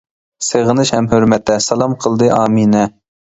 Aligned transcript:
سېغىنىش 0.45 0.91
ھەم 0.95 1.09
ھۆرمەتتە، 1.11 1.57
سالام 1.67 1.95
قىلدى 2.05 2.31
ئامىنە. 2.39 2.85